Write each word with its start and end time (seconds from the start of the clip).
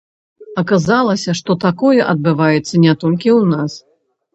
Аказалася, 0.61 1.37
што 1.41 1.57
такое 1.67 2.01
адбываецца 2.11 2.85
не 2.89 2.99
толькі 3.05 3.29
ў 3.39 3.41
нас. 3.57 3.83